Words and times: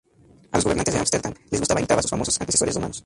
A 0.51 0.57
los 0.57 0.63
gobernantes 0.63 0.95
de 0.95 0.99
Ámsterdam 0.99 1.35
les 1.51 1.61
gustaba 1.61 1.79
imitar 1.79 1.99
a 1.99 2.01
sus 2.01 2.09
famosos 2.09 2.41
antecesores 2.41 2.73
romanos. 2.73 2.99